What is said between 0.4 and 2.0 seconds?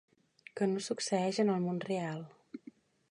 Que no succeeix en el món